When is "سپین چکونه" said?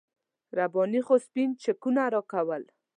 1.25-2.03